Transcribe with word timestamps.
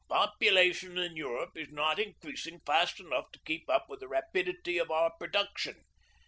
Population 0.09 0.97
in 0.97 1.15
Europe 1.15 1.55
is 1.55 1.69
not 1.69 1.99
increasing 1.99 2.59
fast 2.65 2.99
enough 2.99 3.31
to 3.33 3.39
keep 3.45 3.69
up 3.69 3.87
with 3.87 3.99
the 3.99 4.07
rapidity 4.07 4.79
of 4.79 4.89
our 4.89 5.11
production. 5.11 5.83